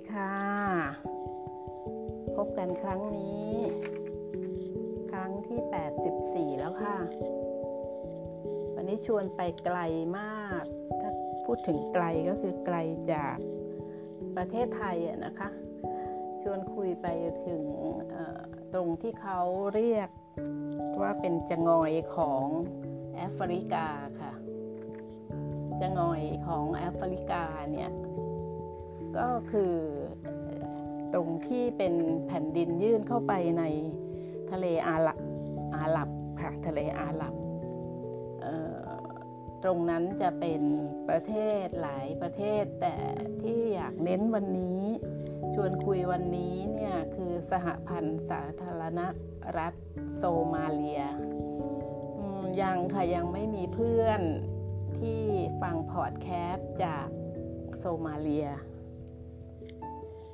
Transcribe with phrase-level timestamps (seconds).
[0.00, 0.36] สวัสดีค่ะ
[2.36, 3.50] พบกันครั้งนี้
[5.10, 6.96] ครั้งที่ 84 แล้วค่ะ
[8.74, 9.78] วันนี้ชวนไปไกล
[10.18, 10.62] มาก
[11.00, 11.10] ถ้า
[11.44, 12.76] พูดถึงไกลก็คือไกล
[13.12, 13.36] จาก
[14.36, 15.48] ประเทศไทยนะคะ
[16.42, 17.06] ชวนคุยไป
[17.46, 17.62] ถึง
[18.74, 19.40] ตรงที่เขา
[19.74, 20.08] เรียก
[21.00, 22.44] ว่าเป็นจงอยของ
[23.16, 23.86] แอฟริกา
[24.20, 24.32] ค่ะ
[25.80, 27.90] จงอยของแอฟริกาเนี่ย
[29.18, 29.74] ก็คือ
[31.14, 31.94] ตรงที่เป็น
[32.26, 33.64] แผ่นดินยื่นเข้าไปใน
[34.50, 35.18] ทะเลอาหรับ
[35.76, 36.08] อาหรับ
[36.40, 37.34] ค่ะทะเลอาหรับ
[39.64, 40.62] ตรงนั้นจะเป็น
[41.08, 42.96] ประเทศหลายประเทศ แต่
[43.42, 44.82] ที่อยากเน้นวันนี้
[45.54, 49.00] ชวนคุยวันนี้เนี่ยคือสหพันธ์สาธารณ
[49.58, 49.74] รัฐ
[50.16, 51.02] โซมาเลีย
[52.62, 54.20] ยังค่ะยังไม่มีเพื่อน
[54.98, 55.22] ที่
[55.62, 57.06] ฟังพอดแคสต์จาก
[57.78, 58.48] โซมาเลีย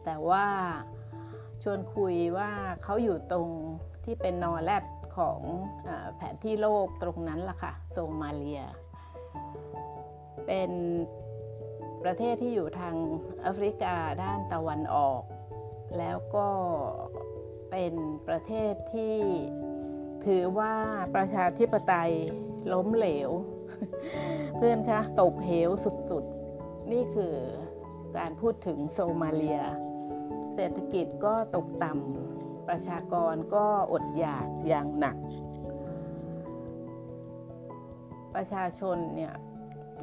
[0.06, 0.46] แต่ว่า
[1.62, 2.50] ชวนคุยว่า
[2.82, 3.48] เขาอยู่ตรง
[4.04, 4.84] ที่เป็นนอแรด
[5.16, 5.40] ของ
[5.88, 8.62] อแผนที่โลกตรงนั้นล่ะค่ะโซมาเลีย
[10.46, 10.70] เป็น
[12.02, 12.94] ประเทศที่อยู่ทาง
[13.40, 15.22] แอฟริกาด้านตะวันออก
[15.98, 16.48] แล้วก็
[17.70, 17.94] เป็น
[18.28, 19.16] ประเทศที่
[20.26, 20.74] ถือว่า
[21.14, 22.12] ประชาธิปไตย
[22.72, 23.30] ล้มเหลว
[24.56, 25.70] เพื่อนคะตกเหว
[26.10, 27.34] สุดๆ นี่คือ
[28.16, 29.60] การพูดถึงโซมาเลีย
[30.56, 35.16] เศรษฐกิจก็ตกต่ำประชากรก็อดอยากอย่างหนัก
[38.34, 39.34] ประชาชนเนี่ย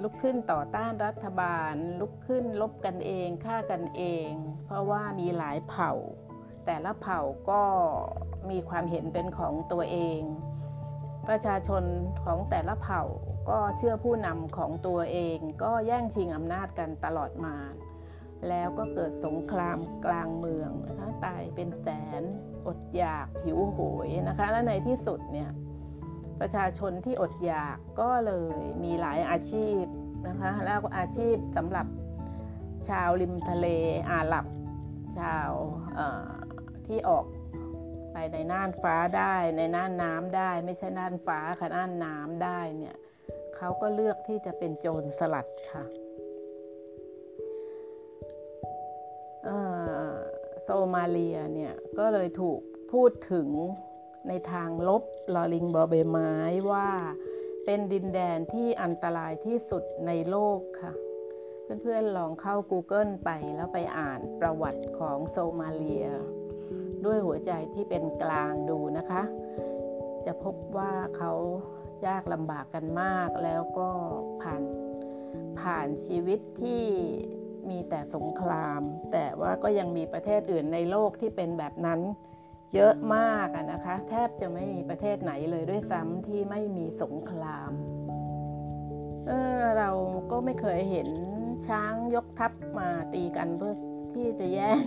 [0.02, 4.30] ลุกขึ้นต่อต้านรัฐบาล ลุกขึ้นลบกันเองฆ่ากันเอง
[4.66, 5.92] เพราะว่ามีหลายเผ่า
[6.66, 7.20] แต่ละเผ่า
[7.52, 7.64] ก็
[8.50, 10.20] มีความเห็นเป็นของตัวเอง
[11.28, 11.84] ประชาชน
[12.24, 13.04] ของแต่ละเผ่า
[13.50, 17.56] ก็เชื่อผู้นำของตัวเอง ก็แย่งชิงอำนาจกันตลอดมา
[18.50, 21.88] แล้วก็เกิดสงครามกลางเมืองนะคะตายเป็นแส
[22.22, 22.24] น
[22.68, 25.50] อดอยากหิวโหยนะคะ และในที่สุดเนี่ย
[26.40, 29.84] ประชาชนที่อดอยากก็เลยมีหลายอาชีพ
[30.28, 31.88] นะคะแล้วอาชีพสำหรับ
[32.90, 33.68] ชาวริมทะเล
[34.12, 34.46] อาหรับ
[35.20, 35.50] ชาว
[36.88, 37.26] ที่ออก
[38.14, 42.96] ไปในน่านฟ้าได้ในน่านน้ำได้ ไม่ใช่น่านฟ้าค่ะน่านน้ำได้เนี่ย
[43.56, 45.84] เขาก็เลือกที่จะเป็นโจรสลัดค่ะ
[50.94, 52.60] มาเลียเนี่ยก็เลยถูก
[52.92, 53.50] พูดถึง
[54.28, 55.04] ในทางลบ
[55.36, 56.34] ลอลิงบอเบไม้
[56.72, 56.90] ว่า
[57.66, 60.94] เป็นดินแดนที่อันตรายที่สุดในโลกค่ะ
[61.82, 66.08] เพื่อนๆลองเข้า Google ไปแล้วไปอ่านประวัติของโซมาเลีย
[67.06, 69.22] ด้วยหัวใจที่เป็นกลางดูนะคะ
[70.26, 71.32] จะพบว่าเขา
[72.08, 73.90] ยากลำบากกันมากแล้วก็
[74.42, 74.64] ผ่าน
[75.60, 76.84] ผ่านชีวิตที่
[77.72, 78.82] มีแต่สงคราม
[79.12, 82.00] แต่ว่าก็ยังมีประเทศอื่นในโลกที่เป็นแบบนั้น
[82.76, 87.72] เยอะมากนะคะ แทบจะไม่มีประเทศไหนเลยด้วยซ้ำที่ไม่มีสงคราม
[89.28, 89.90] เออเรา
[90.32, 91.10] ก็ไม่เคยเห็น
[91.70, 93.74] ช้างยกทัพมาตีกันเพื่อ
[94.16, 94.82] ที่จะแย่ง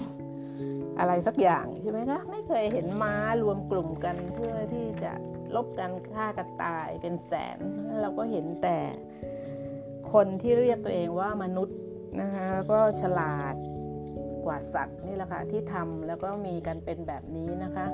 [0.98, 5.12] อะไรสักอย่างใช่ไหมคะไม่เคยเห็นม้ารวมกลุ่มกันเพื่อที่จะ
[5.54, 7.58] ลบกันฆ่ากันตายเป็นแสน
[8.00, 8.78] เราก็เห็นแต่
[10.12, 11.78] คนที่เรียกตัวเองว่ามนุษย์
[12.20, 13.54] นะคะแล้วก็ฉลาด
[14.46, 17.86] กว่าสัตว์นี่แหละค่ะที่ทำแล้วก็มีกันเป็นแบบนี้นะคะ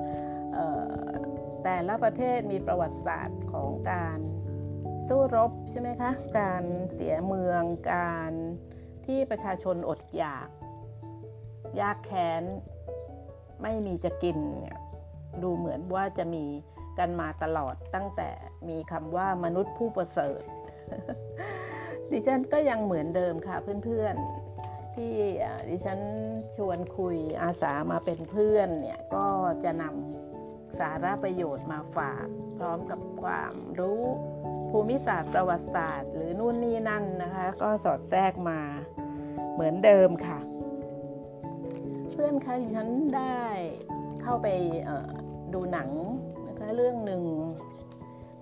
[1.64, 4.18] แต่ละประเทศมีประวัติศาสตร์ของการ
[5.08, 7.62] สู้รบใช่ไหมคะการเสียเมือง
[7.92, 8.32] การ
[9.06, 10.48] ที่ประชาชนอดอยาก
[11.80, 12.44] ยากแค้น
[13.62, 14.78] ไม่มีจะกินเนี่ย
[15.42, 16.44] ดูเหมือนว่าจะมี
[16.98, 18.28] กันมาตลอดตั้งแต่
[18.68, 20.42] มีคำว่ามนุษย์ผู้ประเสริฐ
[22.12, 25.12] ดิฉันก็ยังเหมือนเดิมค่ะเพื่อนๆ ที่
[25.68, 26.00] ดิฉัน
[26.56, 29.26] ชวนคุยอาสามาเป็นเพื่อนเนี่ยก็
[29.64, 32.26] จะนำสาระประโยชน์มาฝาก
[32.58, 34.02] พร้อมกับความรู้
[34.70, 38.60] ภูมิศาสตร์ประวัติศาสตร์ หรือนู่นนี่นั่นนะคะ ก็สอดแทรกมา
[39.54, 40.38] เหมือนเดิมค่ะ
[42.12, 43.38] เพื่อนคะดิฉันได้
[44.22, 44.48] เข้าไป
[45.54, 45.90] ดูหนัง
[46.48, 47.22] นะคะเรื่องหนึ่ง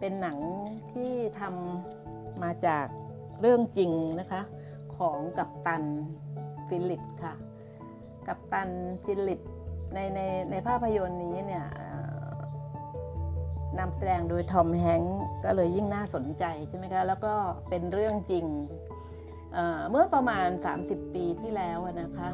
[0.01, 0.39] เป็นหนัง
[0.93, 2.87] ที่ทำมาจาก
[3.41, 3.91] เรื่องจริง
[4.21, 4.43] นะคะ
[4.97, 5.85] ของกัปตัน
[6.69, 7.35] ฟิลิปค่ะ
[8.27, 8.71] กัปตัน
[9.05, 9.41] ฟิลิป
[9.95, 10.21] ในใน
[10.51, 11.65] ในภาพยนตร์นี้เนี่ย
[13.79, 17.35] นำแสดงโดยทอมแฮงก์ก็เลยยิ่งน่าสนใจใช่ไหมคะแล้วก็
[17.69, 18.45] เป็นเรื่องจริง
[19.53, 20.49] เเมื่อประมาณ
[20.83, 22.29] 30 ปีที่แล้วนะคะ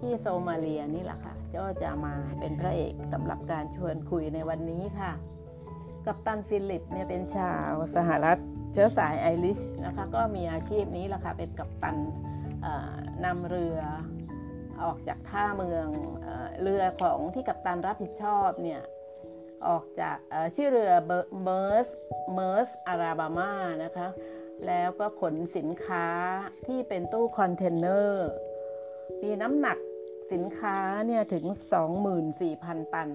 [0.00, 5.12] ที่โซมาเลียนี่แหละค่ะก็จะมาเป็นพระเอกสำหรับการชวนคุยในวันนี้ค่ะ
[6.06, 8.38] กัปตันฟิลิปเนี่ยเป็นชาวสหรัฐ
[8.72, 11.96] เชื้อสายไอริชนะคะก็มีอาชีพนี้แหละค่ะเป็นกัปตัน
[13.24, 13.78] นำเรือ
[14.82, 15.86] ออกจากท่าเมือง
[16.62, 18.80] เรือของที่กัปตันรับผิดชอบเนี่ย
[19.66, 20.18] ออกจาก
[20.56, 20.92] ชื่อเรือ
[21.42, 21.88] Maersk
[22.34, 23.50] Maersk Alabama
[23.84, 24.08] นะคะ
[24.66, 26.06] แล้วก็ขนสินค้า
[26.66, 28.30] ที่เป็นตู้คอนเทนเนอร์
[29.22, 29.78] มีน้ำหนัก
[30.32, 31.44] สินค้าเนี่ยถึง
[32.18, 33.08] 24,000 ตัน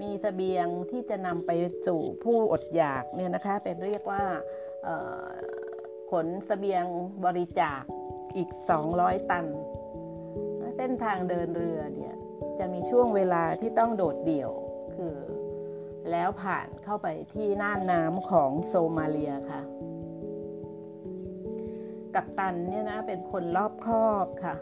[0.00, 1.50] มีสเสบียงที่จะนำไป
[1.86, 4.24] สู่ผู้อดอยากเนี่ยนะคะเป็นเรียกว่า
[6.10, 6.84] ขนสเสบียง
[7.24, 7.82] บริจาค
[8.36, 8.50] อีก
[8.90, 9.46] 200 ตัน
[10.76, 12.14] เส้นทางเดินเรือเนี่ย
[12.58, 14.50] จะมีช่วงเวลาที่ต้องโดดเดี่ยว
[14.94, 15.16] คือ
[16.10, 19.62] แล้วผ่านเข้าไปที่น่านน้ำของโซมาเลียค่ะ
[22.14, 24.56] กัปตันเนี่ยนะเป็นคนรอบคอบค่ะ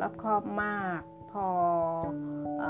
[0.00, 1.00] รอบคอบมาก
[1.30, 1.46] พอ
[2.62, 2.64] อ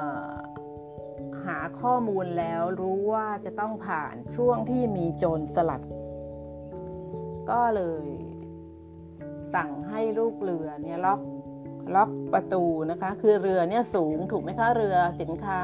[1.46, 5.82] หาข้อมูลแล้วรู้ว่าจะต้องผ่านช่วงที่มีโจรสลัด
[7.50, 8.06] ก็เลย
[9.54, 11.20] สั่งให้ลูกเรือเนี่ยล็อก
[11.94, 15.60] ล็อกประตูนะคะ คือเรือเนี่ยสูงถูกไหมคะเรือสินค้า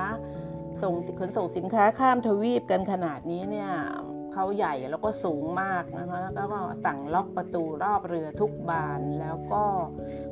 [0.83, 3.71] ส่งขนส่งสินค้าข้ามทวีปกันขนาดนี้เนี่ย
[4.33, 9.65] เขาใหญ่แล้วก็สูงมากนะคะแล้วก็สั่งล็อกประตูรอบเรือทุกบานแล้วก็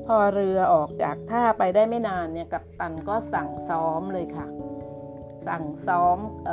[0.07, 4.47] พอเรือออกจากท่าไปได้ไม่นานเนี่ยกัปตันก็สั่งซ้อมเลยค่ะ
[5.49, 6.51] สั่งซ้อมอ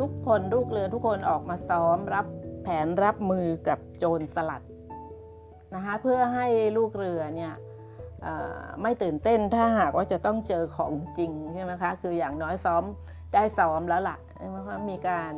[0.00, 2.26] ทุกคนลูกเรือทุกคนออกมาซ้อมรับ
[2.62, 4.62] แผนรับมือกับโจรสลัด
[5.74, 6.46] นะคะเพื่อให้
[6.76, 7.54] ลูกเรือเนี่ย
[8.82, 12.84] ไม่ตื่นเต้นถ้าหากว่าจะต้องเจอของจริงใช่ไหมคะคืออย่างน้อยซ้อม
[13.34, 15.32] ได้ซ้อมแล้วละ่ะใช่ไหมคะมีการ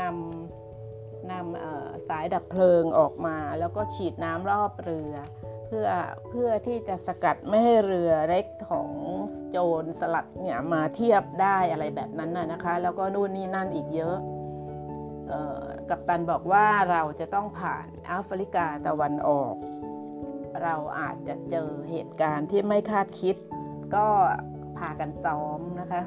[0.00, 5.14] นำนำสายดับเพลิงออกมา แล้วก็ฉีดน้ำรอบเรือ
[5.66, 5.88] เพื่อ
[6.30, 8.90] เพื่อที่จะสกัดไม่ให้เรือเล็กของ
[9.50, 14.16] โจรสลัดเนี่ยมาเทียบได้อะไรแบบนั้นน่ะนะคะ แล้วก็นู่นนี่นั่นอีกเยอะ
[15.90, 19.54] กัปตันบอกว่าเราจะต้องผ่านแอฟริกาตะวันออก
[20.62, 23.36] เราอาจจะเจอเหตุการณ์ที่ไม่คาดคิด
[23.94, 24.06] ก็
[24.78, 26.02] พากันซ้อมนะคะ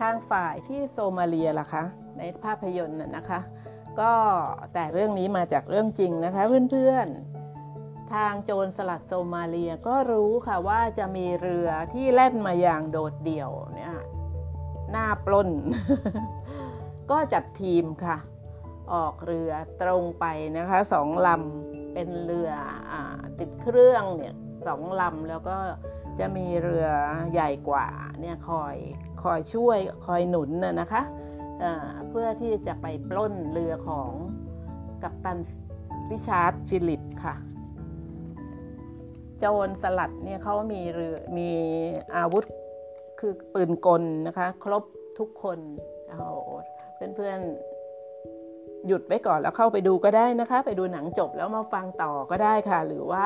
[0.00, 1.84] ทางฝ่ายที่โซมาเลียล่ะคะ
[2.18, 3.40] ในภาพยนตร์น่ะนะคะ
[4.00, 4.12] ก็
[4.74, 13.94] แต่เรื่องนี้มาจากเรื่องจริงนะคะเพื่อนๆ ทางโจรสลัดโซมาเลียก็รู้ค่ะว่าจะมีเรือที่แล่นมาอย่างโดดเดี่ยวเนี่ย
[14.90, 15.50] หน้าปล้น
[17.10, 18.16] ก็จัดทีมค่ะ
[18.92, 19.50] ออกเรือ
[19.82, 20.26] ตรงไป
[20.58, 22.50] นะคะสองลำเป็นเรือ
[22.92, 22.94] อ
[23.38, 24.34] ติดเครื่องเนี่ย
[24.66, 25.56] สองลำแล้วก็
[26.20, 26.86] จะมีเรือ
[27.32, 27.86] ใหญ่กว่า
[28.20, 28.76] เนี่ยคอย
[29.22, 31.02] คอยช่วยคอยหนุนน่ะนะคะ
[32.10, 34.10] เพื่อที่จะไปปล้นเรือของ
[35.02, 35.38] กัปตัน
[36.10, 37.34] ริชาร์ดฟิลิปค่ะ
[39.38, 41.50] โจรสลัดเนี่ยเขามีเรือมี
[42.16, 42.44] อาวุธ
[43.20, 44.84] คือปืนกลนะคะ ครบ
[45.18, 45.58] ทุกคน
[46.08, 46.28] โอ้
[46.96, 53.24] เพื่อนๆ หยุดไว้ก่อนแล้วเข้าไปดูก็ได้นะคะ ไปดูหนังจบแล้วมาฟังต่อก็ได้ค่ะ หรือว่า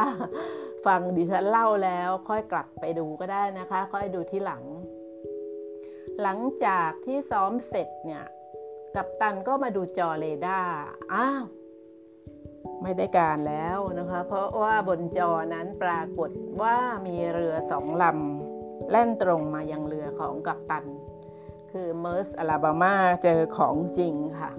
[0.86, 4.64] ฟังดิฉันเล่าแล้วค่อยกลับไปดูก็ได้นะคะ ค่อยดูที่หลัง
[6.22, 8.24] หลังจากที่ซ้อมเสร็จเนี่ย
[8.94, 10.76] กัปตันก็มาดูจอเรดาร์
[11.12, 11.44] อ้าว
[12.82, 16.30] ไม่ได้การแล้วนะคะ เพราะว่าบนจอนั้นปรากฏ
[16.62, 20.84] ว่ามีเรือสองลำแล่นตรงมายังเรือของกัปตัน
[21.70, 24.50] คือเมอร์สอลาบามาเจอของจริงค่ะ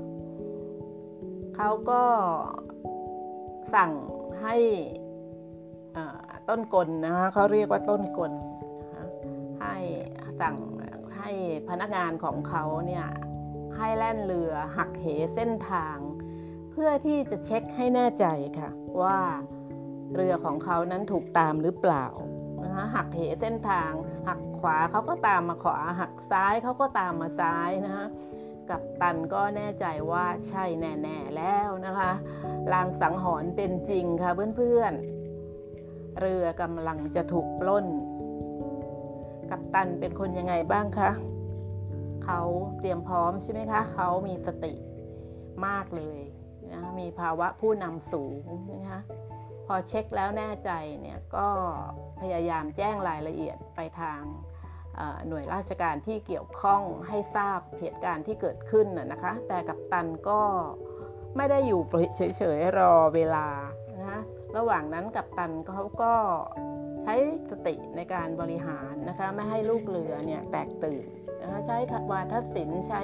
[1.56, 2.04] เขาก็
[3.76, 3.92] สั่ง
[4.42, 4.56] ให้
[6.50, 8.32] ต้นกลนะคะเขาเรียกว่าต้นกล
[9.62, 9.76] ให้
[10.42, 10.56] สั่ง
[11.18, 11.30] ให้
[11.70, 13.08] พนักงานของเขาเนี่ย
[13.76, 15.98] ให้แล่นเรือหักเหเส้นทาง
[16.72, 18.26] เพื่อที่จะเช็คให้แน่ใจ
[18.60, 18.70] ค่ะ
[19.02, 19.18] ว่า
[20.16, 22.06] เรือของเขานั้นถูกตามหรือเปล่า
[22.64, 23.92] นะคะหักเหเส้นทาง
[24.28, 28.08] หัก ขวาเขาก็ตามมาขวาหักซ้ายเขาก็ตามมาซ้ายนะคะ
[28.70, 32.12] กับตันก็แน่ใจว่าใช่แน่ ๆ แล้วนะคะ
[32.74, 37.86] ลางสังหรณ์เป็นจริงค่ะเพื่อนๆ เรือกำลังจะถูกปล้น
[39.50, 41.12] กับตันเป็นคนยังไงบ้างคะ
[42.26, 42.42] เขา
[42.80, 44.74] เตรียมพร้อมใช่ไหมคะเขามีสติ
[45.66, 46.20] มากเลย
[46.72, 48.36] นะมีภาวะผู้นำสูง
[48.72, 49.02] นะคะ
[49.66, 51.48] พอเช็คแล้วแน่ใจเนี่ยก็
[52.22, 54.22] พยายามแจ้งรายละเอียดไปทาง
[55.28, 60.42] หน่วยราชการที่เกี่ยวข้องให้ทราบเหตุการณ์ที่เกิดขึ้นนะคะ แต่กัปตันก็
[61.38, 61.82] ไม่ได้อยู่
[62.18, 63.48] เฉยๆรอเวลา
[64.02, 64.22] นะ
[64.58, 66.14] ระหว่างนั้นกัปตันเขาก็
[67.04, 67.16] ใช้
[67.50, 71.06] สติในการบริหารนะคะไม่ให้ลูกเรือเนี่ยแตกตื่น
[71.42, 71.78] นะคะใช้
[72.12, 73.02] วาทศิลป์ใช้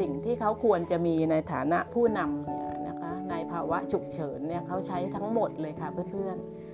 [0.00, 6.73] สิ่งที่เขาควรจะมีในฐานะผู้นำเนี่ยนะคะในภาวะฉุกเฉินเนี่ยเขาใช้ทั้งหมดเลยค่ะเพื่อนๆ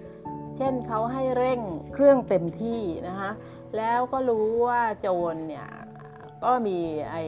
[0.57, 1.61] เช่นเขาให้เร่ง
[1.95, 3.30] เครื่องเต็มที่นะคะ
[3.76, 5.69] แล้วก็รู้ว่าโจรเนี่ย
[6.45, 6.78] ก็มี
[7.11, 7.23] ไอ้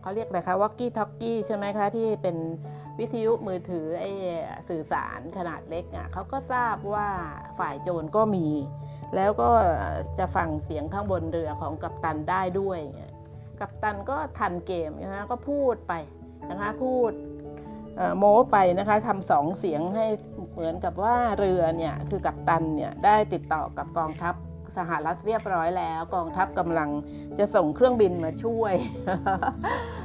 [0.00, 2.36] เขาเรียกอะไรคะวักกี้ท็อกกี้ใช่ไหมคะที่เป็น
[2.98, 4.10] วิทยุมือถือไอ้
[4.68, 7.08] สื่อสารขนาดเล็กอะเขาก็ทราบว่า
[7.58, 8.48] ฝ่ายโจรก็มี
[9.16, 9.50] แล้วก็
[10.18, 12.80] จะฟังเสียงข้างบนเรือของกัปตันได้ด้วย
[13.60, 15.92] กัปตันก็ทันเกมนะคะก็พูดไป
[16.50, 17.12] นะคะพูด
[18.18, 20.06] โม้ไปนะคะทำสองเสียงให้
[20.52, 24.34] เหมือนกับว่าเรือเนี่ยคือกัปตันเนี่ยได้ติดต่อกับกองทัพ
[24.78, 26.90] สหรัฐเรียบร้อยแล้ว กองทัพกำลัง
[27.38, 28.74] จะส่งเครื่องบินมาช่วย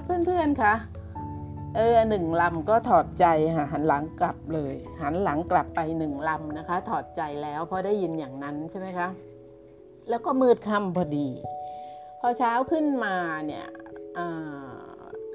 [0.04, 0.74] เพื่อนๆคะ
[1.76, 3.26] เออหนึ่งลำก็ถอดใจ
[3.56, 9.08] ค่ะหันหลังกลับเลย หันหลังกลับไปหนึ่งลำนะคะ ถอดใจแล้วเพราะได้ยินอย่างนั้นใช่ไหมคะ
[10.10, 11.28] แล้วก็มืดค่ำพอดี
[12.20, 13.66] พอเช้าขึ้นมาเนี่ย
[14.18, 14.55] อ่า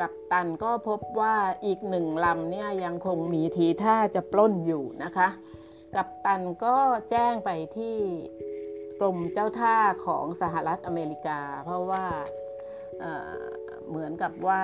[0.01, 5.29] กับตันก็พบว่าอีกหนึ่งลำเนี่ยยังคงมีทีท่าจะปล้นอยู่นะคะ
[5.97, 6.77] กับตันก็
[7.11, 7.97] แจ้งไปที่
[9.01, 9.77] กรมเจ้าท่า
[10.07, 12.05] ของสหรัฐอเมริกา เพราะว่า
[13.01, 14.63] เเหมือนกับว่า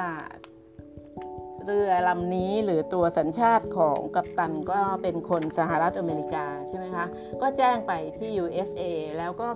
[1.64, 7.06] เรือลำนี้หรือตัวสัญชาติของกัปตันก็เป็นคนสหรัฐอเมริกาใช่ไหมคะ
[7.40, 8.82] ก็แจ้งไปที่ USA
[9.18, 9.48] แล้วก็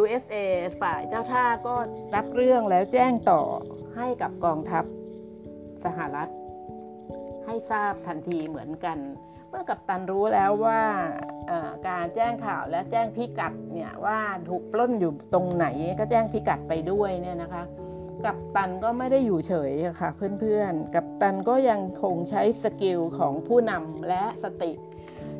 [0.00, 0.34] USA
[0.80, 1.74] ฝ่ายเจ้าท่าก็
[2.14, 3.42] รับเรื่องแล้วแจ้งต่อ
[3.96, 4.84] ให้กับกองทัพ
[5.86, 6.28] สหรัฐ
[7.44, 8.98] ให้ทราบทันทีเหมือนกัน
[9.48, 10.80] เมื่อกัปตันรู้แล้วว่า
[11.88, 15.66] การแจ้งข่าวและแจ้งพิกัดเนี่ยว่าถูกปล้นอยู่ตรงไหน
[15.98, 17.62] ก็แจ้งพิกัดไปด้วยเนี่ยนะคะ
[18.24, 20.08] กัปตันก็ไม่ได้อยู่เฉยค่ะ
[20.40, 24.72] เพื่อนๆ กัปตันก็ยังคงใช้ skill ของผู้นำและสติ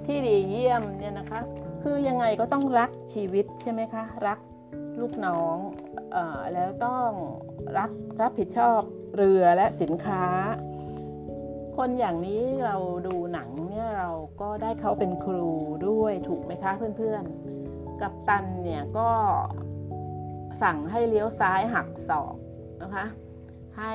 [0.07, 1.41] ที่ดีเยี่ยมเนี่ยนะคะ
[1.83, 4.39] คือยังไงก็ต้องรักชีวิตใช่ไหมคะ รัก
[5.01, 6.17] ลูกน้อง
[6.53, 7.11] แล้วต้อง
[7.77, 8.81] รับรับผิดชอบ
[9.17, 10.25] เรือและสินค้า
[11.77, 15.51] คนอย่างนี้เราดูหนังเนี่ยเราก็ได้เขาเป็นครู
[15.89, 19.11] ด้วยถูกไหมคะเพื่อนๆ กัปตันเนี่ยก็
[20.63, 22.37] สั่งให้เลี้ยวซ้ายหักศอก
[22.83, 23.07] นะคะ
[23.79, 23.95] ให้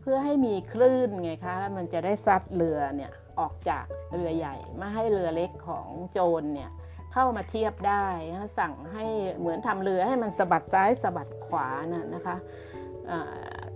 [0.00, 6.70] เพื่อให้มีคลื่นไงคะแล้วมันจะได้ซัดเรือเนี่ยออกจากเรือใหญ่ไม่ให้เรือเล็กของโจรเนี่ย
[7.12, 8.06] เข้ามาเทียบได้
[8.58, 9.04] สั่งให้
[9.38, 12.36] เหมือนทำเรือให้มันสะบัดซ้ายสะบัดขวานะนะคะ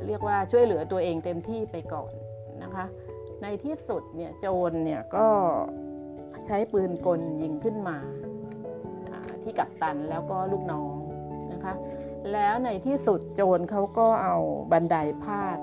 [0.07, 2.13] เรียกว่าช่วยเหลือตัวเองเต็มที่ไปก่อน
[2.63, 2.85] นะคะ
[3.43, 5.27] ในที่สุดเนี่ยโจรเนี่ยก็
[6.47, 7.97] ใช้ปืนกลยิงขึ้นมา
[9.43, 10.95] ที่กัปตันแล้วก็ลูกน้อง
[11.53, 11.75] นะคะ
[12.33, 14.37] แล้วในที่สุดโจรเขาก็เอา
[14.73, 15.59] บันไดพาด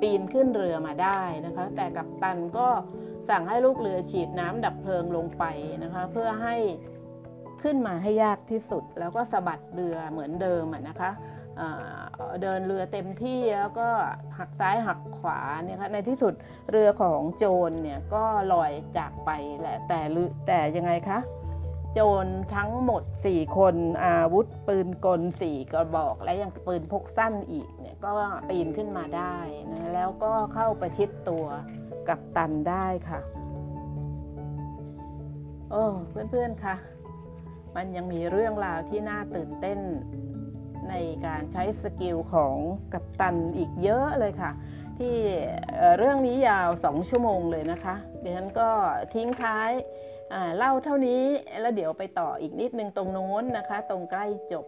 [0.00, 2.68] ปีนขึ้นเรือมาได้นะคะ แต่กัปตันก็
[3.28, 5.44] สั่งให้ลูกเรือฉีดน้ำดับเพลิงลงไป
[5.84, 6.56] นะคะ เพื่อให้
[7.62, 11.10] ขึ้นมาให้ยากที่สุด แล้วก็สะบัดเรือเหมือนเดิมนะคะ
[12.42, 13.88] เดินเรือเต็มที่แล้วก็
[14.38, 16.34] หักซ้ายหักขวาเนี่ยค่ะในที่สุด
[16.70, 20.00] เรือของโจรเนี่ยก็ลอยจากไปแหละแต่
[20.46, 21.18] แต่ยังไงคะ
[21.94, 28.10] โจรทั้งหมด 4 คนอาวุธปืนกล4กระบอก และยังปืนพกสั้นอีกเนี่ยก็
[28.48, 29.36] ปีนขึ้นมาได้
[29.72, 31.46] นะแล้วก็เข้าประชิดตัว
[32.08, 33.20] กับตันได้ค่ะ
[35.70, 35.84] โอ้
[36.30, 36.76] เพื่อนๆค่ะ
[37.76, 39.78] มันยังมีเรื่องราวที่น่าตื่นเต้น
[40.90, 42.56] ในการใช้ skill ของ
[42.92, 44.50] กัปตันอีกเยอะเลยค่ะ
[44.98, 45.16] ที่
[45.98, 48.68] เรื่องนี้ยาวสองชั่วโมงเลยนะคะเดี๋ยวฉันก็
[49.14, 49.70] ทิ้งท้าย
[50.56, 51.22] เล่าเท่านี้
[51.60, 54.66] แล้วเดี๋ยวไปต่ออีกนิดนึงตรงโน้นนะคะ ตรงใกล้จบ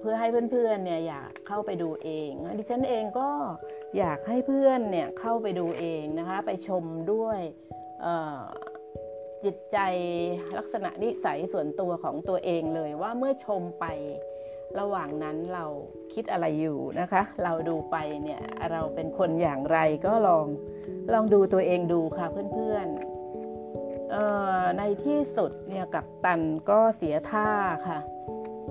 [0.00, 3.28] เพื่อให้เพื่อนๆเนี่ยอยากเข้าไปดูเองดิฉันเองก็
[3.98, 7.38] อยากให้เพื่อนเนี่ยเข้าไปดูเองนะคะไปชมด้วย
[9.44, 9.78] จิตใจ
[10.58, 13.86] ลักษณะนิสัยส่วนตัวของตัวเองเลยว่าเมื่อชมไป
[14.78, 15.64] ระหว่างนั้นเรา
[16.14, 18.40] คิดอะไรอยู่นะคะ เราดูไปเนี่ย
[18.70, 20.46] เราเป็นคนอย่างไรก็ลอง
[21.12, 26.40] ลองดูตัวเองดูค่ะเพื่อนๆในที่สุดเนี่ยกับตัน
[26.70, 27.48] ก็เสียท่า
[27.88, 27.98] ค่ะ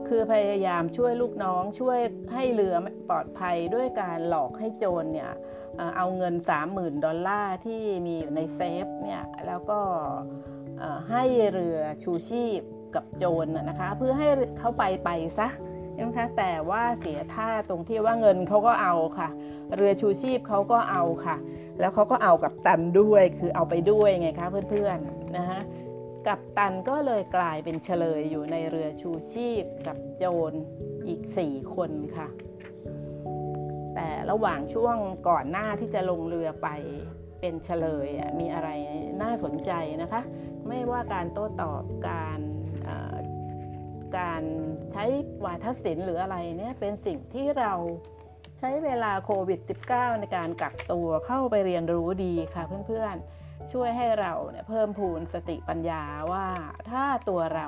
[0.07, 1.99] คือพยายามช่วยลูกน้องช่วย
[2.33, 2.75] ให้เรือ
[3.09, 5.31] ปลอดภัยด้วยการหลอกให้โจรเนี่ย
[5.97, 6.35] เอาเงิน
[6.69, 9.79] 30,000 ดอลลาร์ที่มีอยู่ในเซฟเนี่ยแล้วก็
[11.11, 11.23] ให้
[11.53, 12.61] เรือชูชีพ
[12.95, 14.27] กับโจรนะคะ เพื่อให้
[14.59, 15.09] เขาไปไป
[15.39, 15.47] ซะ
[15.99, 19.29] นะคะแต่ว่าเสียท่าตรงที่ว่าเงินเขาก็เอาค่ะ
[19.75, 21.37] เรือชูชีพเขาก็เอาค่ะ
[21.79, 25.59] แล้วเขาก็เอากัปตันด้วยคือเอาไปด้วยไงคะเพื่อนๆนะคะ
[26.27, 30.53] กัปตันก็เลยกลายเป็นเชลยอยู่ในเรือชูชีพกับโจร
[31.07, 32.27] อีกสี่คนค่ะ
[33.95, 34.97] แต่ระหว่างช่วง
[35.29, 36.69] ก่อนหน้าที่จะลงเรือไป
[37.39, 38.07] เป็นเฉลย
[38.39, 38.69] มีอะไร
[39.21, 39.71] น่าสนใจ
[40.01, 40.21] นะคะ
[40.67, 42.39] ไม่ว่าการโต้ตอบการ
[44.17, 44.41] การ
[44.91, 45.03] ใช้
[45.45, 47.73] วาทศิลป์หรืออะไรเนี่ยเป็นสิ่งที่เรา
[48.59, 49.59] ใช้เวลาโควิด
[49.91, 56.47] -19 ในการกักตัวเข้าไปเรียนรู้ดีค่ะเพื่อนๆ ช่วยให้เราเนี่ยเพิ่มพูนสติปัญญาว่า
[56.89, 57.67] ถ้าตัวเรา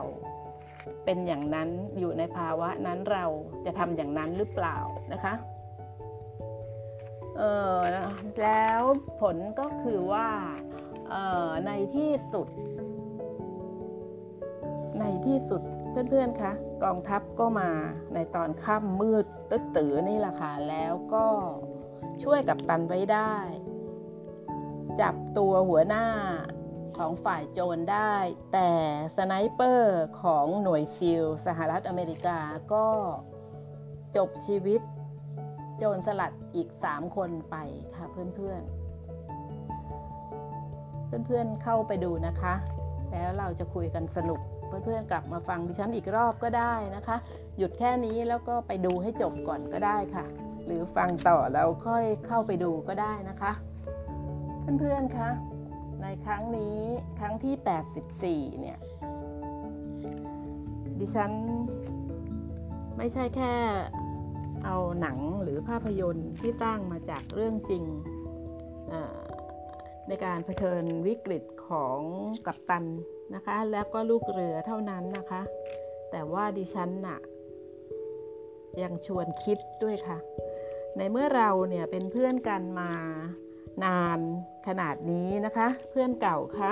[1.05, 3.25] เป็นอย่างนั้นอยู่ในภาวะนั้นเรา
[3.65, 4.77] จะทำอย่างนั้นหรือเปล่า
[5.13, 5.33] นะคะ
[7.37, 7.41] เอ
[7.75, 7.77] อ
[8.41, 8.81] แล้ว
[9.21, 10.27] ผลก็คือว่า
[11.67, 12.47] ในที่สุด
[14.99, 15.61] ในที่สุด
[16.09, 16.51] เพื่อนๆคะ
[16.83, 17.69] กองทัพก็มา
[18.13, 21.25] ในตอนค่ำมืดตึ๊ดตือนี่แหละค่ะแล้วก็
[22.23, 23.33] ช่วยกับตันไว้ได้
[25.01, 26.05] จับตัวหัวหน้า
[26.97, 28.15] ของฝ่ายโจรได้
[28.53, 28.69] แต่
[29.15, 32.39] sniper ของหน่วยซิลสหรัฐอเมริกา
[32.73, 32.87] ก็
[34.15, 34.81] จบชีวิต
[35.77, 37.55] โจรสลัดอีกสามคนไป
[37.95, 38.85] ค่ะเพื่อนๆ
[41.25, 42.53] เพื่อนๆเข้าไปดูนะคะ
[43.11, 47.17] แล้วเราจะคุยกันสนุก เพื่อนๆกลับมาฟังดิฉันอีกรอบก็ได้นะคะ
[47.57, 50.25] หยุดแค่นี้แล้วก็ไปดูให้จบก่อนก็ได้ค่ะ
[50.65, 53.51] หรือฟังต่อแล้วค่อยเข้าไปดูก็ได้นะคะ
[54.79, 55.29] เพื่อนๆคะ
[56.01, 56.77] ในครั้งนี้
[57.19, 58.77] ครั้งที่ 84 เนี่ย
[60.99, 61.31] ดิฉัน
[62.97, 63.53] ไม่ใช่แค่
[64.65, 67.83] เอาหนังหรือภาพยนตร์ที่สร้างมาจากเรื่องจริง
[70.07, 71.99] ในการเผชิญวิกฤตของ
[72.45, 72.85] กัปตัน
[73.33, 75.41] นะคะ แล้วก็ลูกเรือเท่านั้นนะคะ
[76.11, 77.19] แต่ว่าดิฉันน่ะ
[78.81, 80.17] ยังชวนคิดด้วยค่ะ
[80.97, 82.91] ในเมื่อเราเนี่ยเป็นเพื่อนกันมา
[83.83, 84.19] นาน
[84.67, 86.71] ขนาดนี้นะคะ เพื่อนเก่าคะ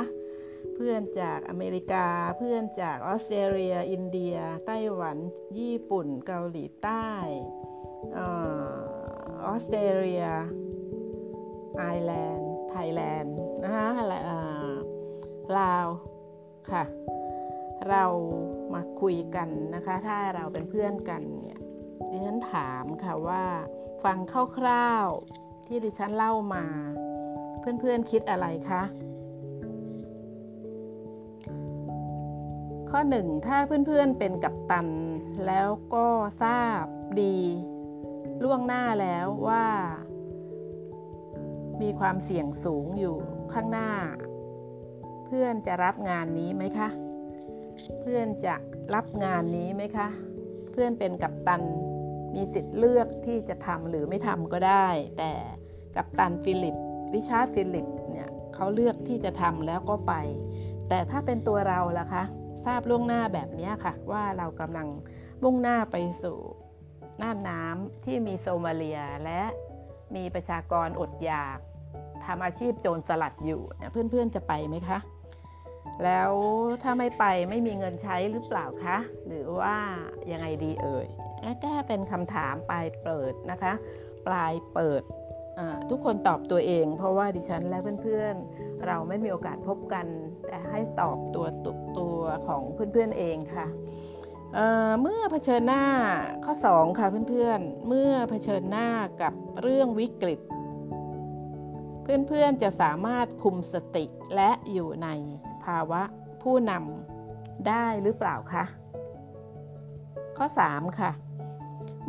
[0.76, 2.08] เพื่อนจากอเมริกา
[2.38, 5.18] เพื่อนจากออสเตรเลีย อินเดีย ไต้หวัน
[5.60, 7.08] ญี่ปุ่น เกาหลีใต้
[8.18, 8.20] อ
[9.52, 10.26] อสเตรเลีย
[11.78, 13.88] ไอร์แลนด์ ไทยแลนด์นะคะ
[15.60, 15.88] ลาว
[16.72, 16.84] ค่ะ
[17.90, 18.04] เรา
[18.74, 21.60] มาคุยกันนะคะ ถ้าเราเป็นเพื่อนกันเนี่ย
[22.10, 23.44] ดิฉันถามค่ะว่า
[24.04, 24.18] ฟัง
[24.58, 26.66] คร่าวๆที่ดิฉันเล่ามา
[27.60, 28.84] เพื่อนๆคิดอะไรคะ
[32.90, 34.88] ข้อหนึ่งถ้าเพื่อนๆเป็นกัปตัน
[35.48, 36.08] แล้วก็
[36.44, 36.84] ทราบ
[37.22, 37.38] ดี
[38.44, 39.66] ล่วงหน้าแล้วว่า
[41.82, 43.18] มีความเสี่ยงสูงอยู่
[43.54, 43.90] ข้างหน้า
[45.40, 46.90] เพื่อนจะรับงานนี้ไหมคะ
[48.02, 48.56] เพื่อนจะ
[48.96, 50.08] รับงานนี้ไหมคะ
[50.72, 51.62] เพื่อนเป็นกัปตัน
[52.36, 55.32] มีสิทธิ์เลือกที่จะทำหรือไม่ทำก็ได้ แต่
[55.96, 56.76] กัปตันฟิลลิป
[57.14, 60.14] ริชาร์ดฟิลลิปเนี่ยเขาเลือกที่จะทำแล้วก็ไป
[60.90, 62.24] แต่ถ้าเป็นตัวเราล่ะคะ
[62.66, 64.88] ทราบล่วงหน้าแบบนี้ค่ะ ว่าเรากำลัง
[65.44, 66.38] มุ่งหน้าไปสู่
[67.22, 69.42] น่านน้ำที่มีโซมาเลียและ
[70.16, 71.58] มีประชากรอดอยาก
[72.26, 75.00] ทำอาชีพโจรสลัดอยู่เพื่อนๆจะไปไหมคะ
[76.04, 76.32] แล้ว
[76.84, 79.76] ถ้าไม่ไปไม่มีเงินใช้หรือเปล่าคะ หรือว่า
[80.32, 81.08] ยังไงดีเอ่ย
[81.62, 83.74] แก้เป็นคำถามปลายเปิดนะคะ
[84.28, 85.04] ปลายเปิด
[85.90, 90.06] ทุกคนตอบตัวเอง เพราะว่าดิฉันและเพื่อนๆ เราไม่มีโอกาสพบกัน
[90.48, 91.46] แต่ให้ตอบตัว
[91.98, 93.68] ตัวของเพื่อนๆเองค่ะ
[94.54, 95.86] เเมื่อเผชิญหน้า
[96.46, 98.88] ข้อ 2 ค่ะเพื่อนๆ เมื่อเผชิญหน้า
[99.22, 100.40] กับเรื่องวิกฤต
[102.04, 105.08] เพื่อนๆจะสามารถคุมสติและอยู่ใน
[105.66, 106.02] ภาวะ
[106.44, 108.64] ผู้นำได้หรือเปล่าคะ
[110.38, 111.12] ข้อ 3 ค่ะ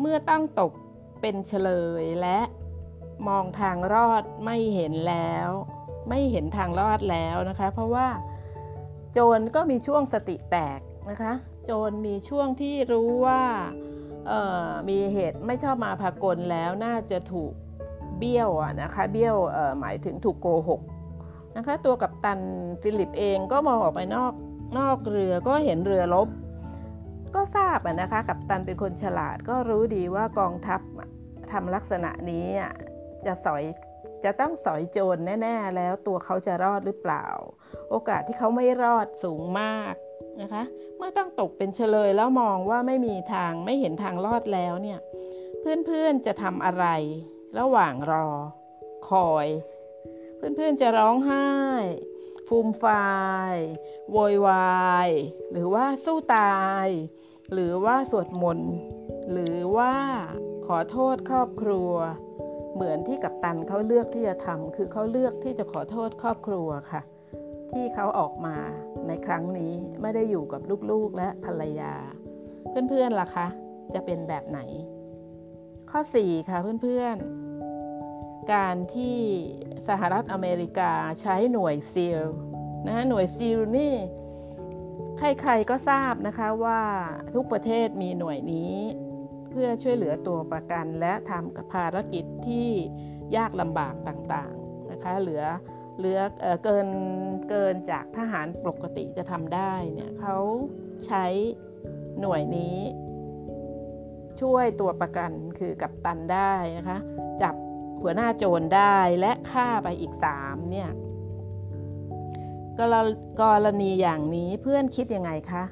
[0.00, 0.72] เมื่อต้องตก
[1.20, 1.70] เป็นเฉล
[2.02, 2.38] ยและ
[3.28, 5.48] มองทางรอดไม่เห็นแล้ว
[6.08, 8.08] ไม่เห็นทางรอดแล้วนะคะ เพราะว่า
[9.12, 11.32] โจรก็มีช่วงสติแตกนะคะ
[11.64, 13.42] โจรมีช่วงที่รู้ว่า
[14.88, 17.52] มีเหตุไม่ชอบมาพากลแล้วน่าจะถูก
[18.18, 18.50] เบี้ยว
[18.82, 19.36] นะคะ เบี้ยว
[19.80, 20.80] หมายถึงถูกโกหก
[21.56, 22.40] นะคะตัวกับตัน
[22.82, 24.32] ฟิลิปเองก็มองออกไปนอก
[24.78, 26.28] นอกเรือก็เห็นเรือลบ
[27.34, 30.80] ก็ทราบนะคะกับตันเป็นคนฉลาดก็รู้ดีว่ากองทัพ
[31.52, 32.46] ทำลักษณะนี้
[33.26, 33.62] จะสอย
[34.24, 37.26] จะต้องสอยโจรแน่ ๆ แล้วตัวเขาจะรอดหรือเปล่า
[37.90, 39.94] โอกาสที่เขาไม่รอดสูงมาก
[40.42, 40.62] นะคะ
[40.96, 45.00] เมื่อต้องตกเป็นเฉลยแล้วมองว่าไม่มีทางไม่เห็นทางรอดแล้วเนี่ย
[45.60, 46.86] เพื่อนๆจะทำอะไร
[47.58, 48.28] ระหว่างรอ
[49.08, 49.46] คอย
[50.56, 51.48] เพื่อนๆจะร้องไห้
[52.46, 53.06] ฟูมฟา
[53.54, 53.56] ย
[54.10, 55.10] โวยวาย
[55.52, 56.86] หรือว่าสู้ตาย
[57.52, 58.74] หรือว่าสวดมนต์
[59.32, 59.94] หรือว่า
[60.66, 61.92] ขอโทษครอบครัว
[62.74, 67.00] เหมือนที่กัปตันเขาเลือกที่จะทำคือเขาเลือกที่จะขอโทษครอบครัวค่ะ
[67.72, 68.56] ที่เขาออกมา
[69.06, 71.94] ในครั้งนี้ไม่ได้อยู่กับลูกๆและภรรยา
[72.88, 73.46] เพื่อนๆล่ะคะ
[73.94, 74.60] จะเป็นแบบไหน
[75.90, 77.43] ข้อ 4 ค่ะเพื่อนๆ
[78.52, 79.18] การที่
[79.88, 82.24] สหรัฐอเมริกาใช้หน่วยซีล
[82.86, 83.94] นะหน่วยซีลนี่
[85.18, 86.82] ใครๆก็ทราบนะคะว่า
[87.34, 88.74] ทุกประเทศมีหน่วยนี้
[89.50, 92.68] เพื่อช่วยเหลือตัวประกันและทำกับภารกิจที่
[93.36, 95.42] ยากลำบากต่างๆนะคะเหลือ
[95.98, 96.18] เหลือ
[96.64, 96.88] เกิน
[97.50, 100.36] เกินจากทหารปกติจะทำได้เนี่ยเขา
[101.06, 101.26] ใช้
[102.20, 102.78] หน่วยนี้
[104.40, 106.98] ช่วยตัวประกันคือกับตันได้นะคะ
[107.42, 107.54] จับ
[108.02, 110.90] หัวหน้าโจรได้และฆ่าไปอีกสามเนี่ย
[112.78, 112.94] กร
[113.40, 115.64] กรณีอย่างนี้เพื่อนคิดยังไงคะ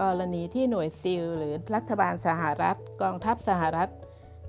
[0.00, 3.88] กรณีที่หน่วยซิลหรือรัฐบาลสหรัฐ กองทัพสหรัฐ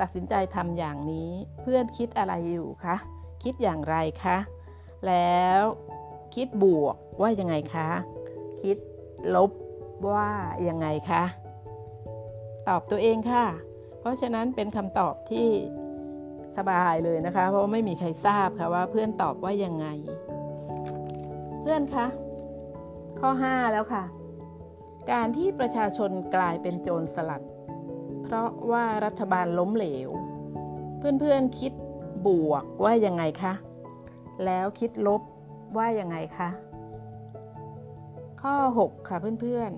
[0.02, 2.96] ตัดสินใจทำอย่างนี้ เพื่อนคิดอะไรอยู่คะ
[3.44, 4.38] คิดอย่างไรคะ
[5.08, 5.62] แล้ว
[6.36, 7.90] คิดบวกว่ายังไงคะ
[8.62, 8.78] คิด
[9.36, 9.52] ลบ
[10.12, 10.30] ว่า
[10.68, 11.24] ยังไงคะ
[12.68, 13.46] ตอบตัวเองค่ะ
[14.00, 15.48] เพราะฉะนั้นเป็นคำตอบที่
[16.58, 19.88] สบายเลยนะคะ เพราะไม่มีใครทราบค่ะว่าเพื่อนตอบว่ายังไง
[21.62, 22.08] เพื่อนคะ
[23.20, 24.04] ข้อ 5 แล้วค่ะ
[25.12, 27.44] การที่ประชาชนกลายเป็นโจรสลัด
[28.24, 30.10] เพราะว่ารัฐบาลล้มเหลว
[30.98, 31.74] เพื่อนๆคิด
[32.28, 33.54] บวกว่ายังไงคะ
[34.46, 35.22] แล้วคิดลบ
[35.78, 36.50] ว่ายังไงคะ
[38.42, 39.72] ข้อ 6 ค่ะเพื่อน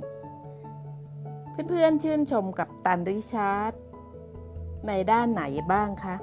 [0.79, 3.73] ๆ เพื่อนๆ ชื่นชมกัปตันริชาร์ด
[4.87, 6.15] ในด้านไหนบ้างคะ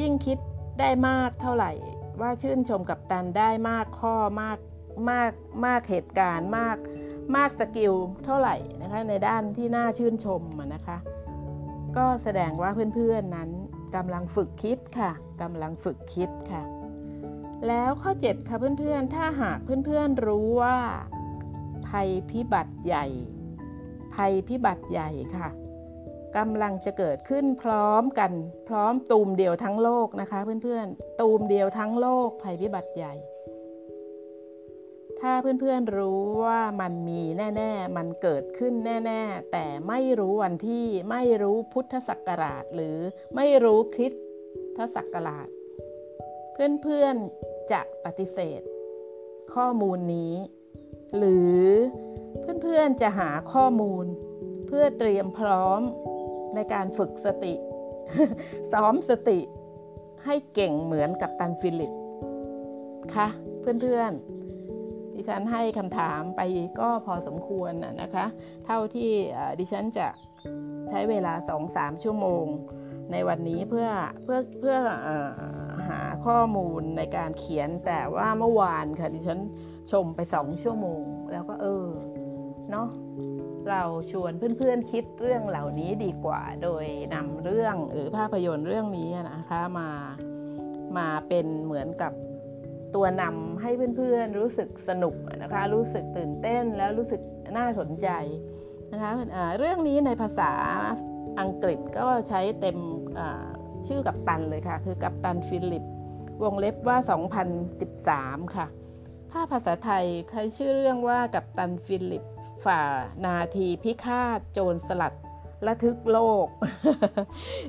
[0.00, 0.38] ยิ่งคิด
[0.80, 1.72] ได้มากเท่าไหร่
[2.20, 4.58] ว่าชื่นชมกัปตันได้มากข้อมาก
[5.10, 5.32] มาก
[5.66, 6.76] มากเหตุการณ์มาก
[7.36, 10.42] มาก skill เท่าไหร่นะคะในด้านที่น่าชื่นชม
[10.74, 10.96] นะคะ
[11.96, 13.50] ก็แสดงว่าเพื่อนๆนั้น
[13.96, 15.10] กำลังฝึกคิดค่ะ
[15.42, 16.62] กำลังฝึกคิดค่ะ
[17.68, 20.78] แล้วข้อ 7 ค่ะเพื่อนๆ ถ้าหากเพื่อนๆรู้ว่า
[21.88, 23.06] ภัยพิบัติใหญ่
[24.14, 25.48] ภัยพิบัติใหญ่ค่ะ
[26.36, 28.32] กำลังจะเกิดขึ้นพร้อมกัน
[28.68, 33.14] พร้อมตูมเดียวทั้งโลกนะคะ เพื่อนๆ ตูมเดียวทั้งโลกภัยพิบัติใหญ่
[35.20, 37.22] ถ้าเพื่อนๆรู้ว่ามันมี
[37.56, 38.74] แน่ๆ มันเกิดขึ้น
[39.06, 42.98] แน่ๆ แต่ไม่รู้วันที่ไม่รู้พุทธศักราช หรือ
[43.36, 44.12] ไม่รู้คริส
[44.76, 45.48] ตศักราช
[46.82, 48.60] เพื่อนๆจะปฏิเสธ
[49.54, 50.34] ข้อมูลนี้
[51.16, 51.60] หรือ
[52.62, 54.04] เพื่อนๆจะหาข้อมูล
[54.66, 55.80] เพื่อเตรียมพร้อม
[56.56, 57.54] ในการฝึกสติ
[58.72, 59.38] ซ้อมสติ
[60.24, 61.92] ให้เก่งเหมือนกัปตันฟิลลิป
[63.14, 63.28] ค่ะ
[63.60, 66.40] เพื่อนๆ ดิฉันให้คำถามไป
[66.80, 68.26] ก็พอสมควรนะคะ
[68.66, 69.12] เท่าที่
[69.60, 70.06] ดิฉันจะ
[70.90, 71.34] ใช้เวลา
[71.68, 72.46] 2-3 ชั่วโมง
[73.12, 73.88] ในวันนี้เพื่อ
[74.24, 75.08] เพื่อเพื่ออ
[75.88, 79.40] หาข้อมูลในการเขียนแต่ว่าเมื่อวานค่ะดิฉัน
[79.92, 81.86] ชมไปสองชั่วโมง แล้วก็เออ
[82.70, 82.88] เนาะ
[83.70, 89.88] เราชวนเพื่อนๆคิดเรื่องเหล่านี้ดีกว่า โดยนำเรื่องหรือภาพยนตร์เรื่องนี้นะคะมา
[90.96, 92.12] มาเป็นเหมือนกับ
[92.94, 97.20] ตัวนำให้เพื่อนๆรู้สึกสนุกนะคะ รู้สึกตื่นเต้นแล้วรู้สึก
[97.56, 98.08] น่าสนใจ
[98.92, 99.12] นะคะ
[99.58, 100.52] เรื่องนี้ในภาษา
[101.40, 102.78] อังกฤษก็ใช้เต็ม
[103.86, 105.84] ชื่อกัปตันเลยค่ะ คือ Captain Phillips
[106.42, 106.96] วงเล็บว่า
[107.76, 108.66] 2013 ค่ะ
[109.32, 112.24] ถ้าภาษาไทยใช้ชื่อเรื่องว่ากัปตันฟิลลิป
[112.66, 112.82] ฝ่า
[113.26, 115.14] นาทีพิฆาตโจรสลัด
[115.66, 116.46] ระทึกโลก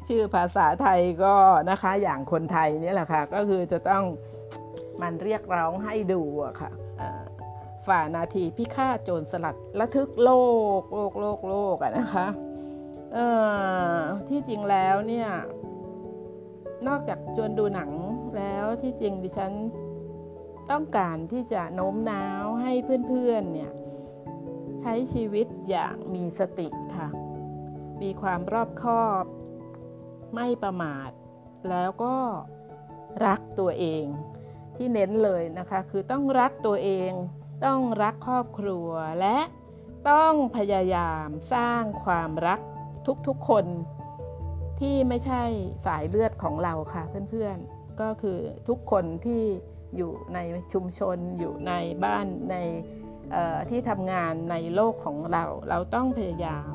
[0.08, 1.36] ชื่อภาษาไทยก็
[1.70, 4.04] นะคะอย่างคนไทยนี่แหละค่ะ ก็คือจะต้อง
[5.02, 6.72] มันเรียกร้องให้ดูอะค่ะ
[7.88, 10.32] ฝ่านาทีพิฆาตโจรสลัดระทึกโล
[10.80, 12.28] กโลกโลกโลกอะนะคะ
[14.30, 15.30] ที่จริงแล้วเนี่ย
[16.88, 17.92] นอกจากชวนดูหนัง
[18.38, 19.52] แล้วที่จริงดิฉัน
[20.72, 22.74] ต้องการที่จะโน้มน้าวให้
[23.08, 23.72] เพื่อนๆเนี่ย
[24.82, 27.08] ใช้ชีวิตอย่างมีสติค่ะ
[28.02, 29.24] มีความรอบคอบ
[30.36, 31.10] ไม่ประมาท
[31.70, 32.16] แล้วก็
[33.26, 34.06] รักตัวเอง
[34.76, 37.12] ที่เน้นเลยนะคะ คือต้องรักตัวเอง
[37.66, 38.90] ต้องรักครอบครัว
[39.22, 39.38] และ
[40.10, 42.60] ต้องพยายามสร้างความรัก
[43.28, 43.66] ทุกๆคน
[44.80, 45.44] ที่ไม่ใช่
[45.86, 48.38] สายเลือดของเราค่ะเพื่อนๆ ก็คือ
[48.68, 49.44] ทุกคนที่
[49.96, 50.40] อยู่ใน
[50.74, 52.56] ชุมชนอยู่ในบ้านใน
[53.70, 56.72] ที่ทำงานในโลกของเรา เราต้องพยายาม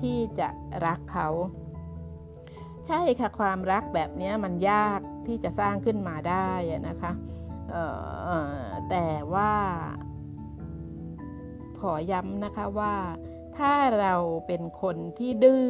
[0.00, 0.48] ที่จะ
[0.86, 1.28] รักเขา
[2.88, 6.50] ใช่ค่ะความรักแบบนี้มันยากที่จะสร้างขึ้นมาได้
[6.88, 7.12] นะคะ
[8.90, 9.52] แต่ว่า
[11.80, 12.94] ขอย้ำนะคะว่า
[13.58, 14.14] ถ้าเรา
[14.46, 15.68] เป็นคนที่ดื้อ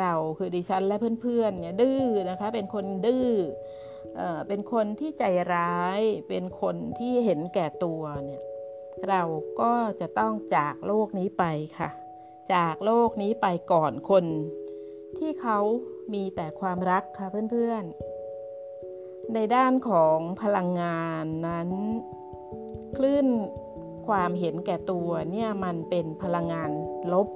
[0.00, 3.30] เราคือดิฉันและเพื่อนๆเนี่ยดื้อนะคะ เป็นคนดื้อ
[4.48, 8.42] เป็นคนที่ใจร้าย เป็นคนที่เห็นแก่ตัวเนี่ย
[9.08, 9.22] เรา
[9.60, 11.44] ก็จะต้องจากโลกนี้ไป
[11.78, 11.90] ค่ะ
[12.54, 14.24] จากโลกนี้ไปก่อนคน
[15.18, 15.58] ที่เขา
[16.14, 21.68] มีแต่ความรักค่ะเพื่อนๆ ในด้านของพลังงานนั้น
[22.96, 23.26] คลื่น
[24.08, 26.70] ความเห็นแก่ตัวเนี่ยมันเป็นพลังงาน
[27.12, 27.28] ลบ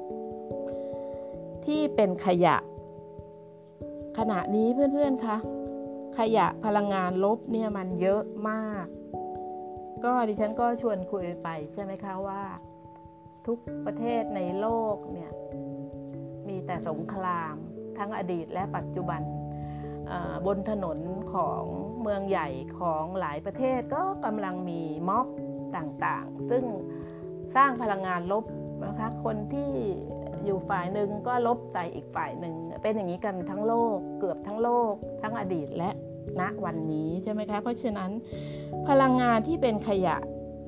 [1.65, 2.57] ที่เป็นขยะ
[4.19, 5.37] ขณะนี้เพื่อนๆคะ
[6.19, 8.87] ขยะพลังงานลบเนี่ยมันเยอะมาก
[10.05, 12.43] ก็ดิฉันก็ชวนคุยไปใช่ไหมคะว่า
[13.47, 15.31] ทุกประเทศในโลกเนี่ย
[16.49, 17.55] มีแต่สงคราม
[17.99, 19.23] ทั้งอดีตและปัจจุบัน
[20.47, 20.99] บนถนน
[21.35, 21.63] ของ
[22.03, 25.27] เมืองใหญ่ของหลายประเทศก็กำลังมีม็อบ
[25.77, 26.65] ต่างๆ ซึ่ง
[27.57, 28.45] สร้างพลังงานลบ
[28.85, 29.71] นะคะคนที่
[30.45, 35.91] อยู่ฝ่ายหนึ่งก็ลบใส่อีกฝ่ายหนึ่งเป็นอย่างนี้กันทั้งโลกเกือบทั้งโลก ทั้งอดีตและ
[36.41, 38.11] ณวันนี้ใช่ไหมคะเพราะฉะนั้น
[38.89, 40.17] พลังงานที่เป็นขยะ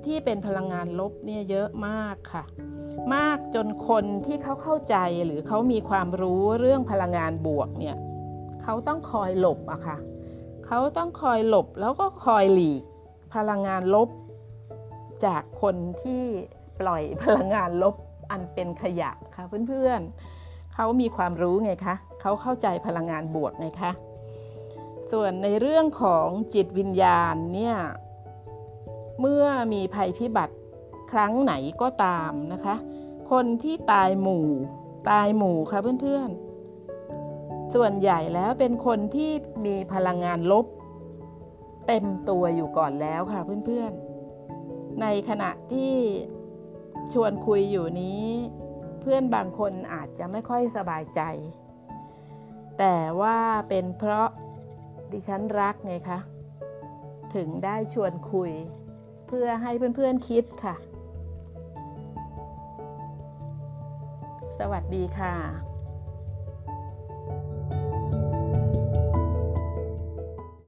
[0.07, 2.45] ที่เป็นพลังงานลบเนี่ยเยอะมากค่ะ
[3.15, 7.97] มากจนคนที่เขาเข้าใจหรือเขามีความรู้เรื่องพลังงานบวกเนี่ย
[8.63, 9.97] เขาต้องคอยหลบอะค่ะ
[10.67, 12.83] เขาต้องคอยหลบแล้วก็คอยหลีก
[13.35, 14.09] พลังงานลบ
[15.27, 16.23] จากคนที่
[16.81, 17.95] ปล่อยพลังงานลบ
[18.31, 23.91] อันเป็นขยะค่ะเพื่อนๆเขามีความรู้ไงคะเขาเข้าใจพลังงานบวกไงคะ
[25.13, 27.77] ส่วนในเรื่องของจิตวิญญาณเนี่ย
[29.21, 30.57] เมื่อมีภัยพิบัติ
[31.13, 32.77] ครั้งไหนก็ตามนะคะ
[33.31, 34.47] คนที่ตายหมู่
[35.11, 39.31] ตายหมู่ค่ะเพื่อนๆ ส่วนใหญ่แล้วเป็นคนที่
[39.67, 40.67] มีพลังงานลบ
[41.87, 45.95] เต็มตัวอยู่ก่อนแล้วค่ะเพื่อนๆ ในขณะที่
[47.13, 48.25] ชวนคุยอยู่นี้
[49.01, 51.21] เพื่อนบางคนอาจจะไม่ค่อยสบายใจ
[52.79, 53.39] แต่ว่า
[53.69, 54.29] เป็นเพราะ
[55.13, 56.19] ดิฉันรักไงคะ
[57.35, 58.53] ถึงได้ชวนคุย
[59.27, 60.75] เพื่อให้เพื่อนๆคิดค่ะ
[64.59, 65.66] สวัสดีค่ะ